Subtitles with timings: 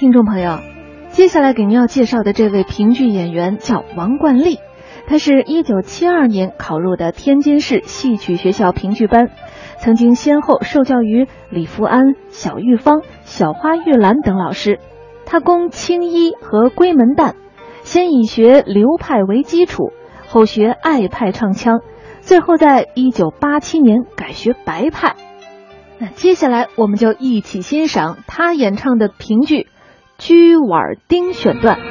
[0.00, 0.60] 听众朋友，
[1.10, 4.58] 接下来给您要介绍的这位评剧演员叫王冠丽，
[5.06, 9.28] 他是一九七二年考入的天津市戏曲学校评剧班，
[9.76, 14.80] 曾经先后受教于李福安、小玉芳、小花玉兰等老师。
[15.26, 17.34] 他攻青衣和闺门旦，
[17.82, 19.92] 先以学流派为基础，
[20.26, 21.80] 后学爱派唱腔，
[22.22, 25.14] 最后在一九八七年改学白派。
[25.98, 29.56] 那接下来我们就一起欣赏他演唱的评剧
[30.20, 31.89] 《居碗丁》选段。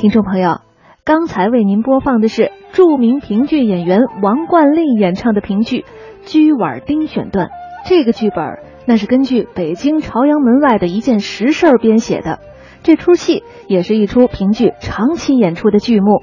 [0.00, 0.62] 听众朋友，
[1.04, 5.80] 刚才为您播放的是著名评剧演员王冠丽演唱的评剧
[6.24, 7.50] 《居碗丁》选段。
[7.84, 12.38] 这个剧本那是根据北京朝阳门外的一件实事儿编写的，
[12.82, 16.22] 这出戏也是一出评剧长期演出的剧目。